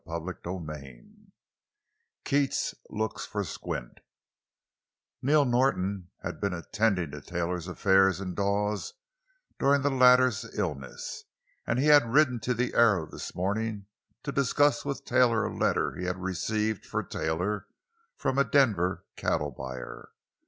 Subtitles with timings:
[0.07, 3.99] CHAPTER XXV—KEATS LOOKS FOR "SQUINT"
[5.21, 8.95] Neil Norton had been attending to Taylor's affairs in Dawes
[9.59, 11.25] during the latter's illness,
[11.67, 13.85] and he had ridden to the Arrow this morning
[14.23, 20.09] to discuss with Taylor a letter he had received—for Taylor—from a Denver cattle buyer.